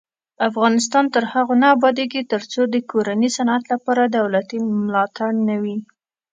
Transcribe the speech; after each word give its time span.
افغانستان 0.49 1.05
تر 1.15 1.23
هغو 1.33 1.53
نه 1.61 1.67
ابادیږي، 1.75 2.21
ترڅو 2.31 2.61
د 2.69 2.75
کورني 2.91 3.29
صنعت 3.37 3.63
لپاره 3.73 4.01
دولتي 4.17 4.57
ملاتړ 4.87 5.31
نه 5.49 5.55
وي. 5.63 5.77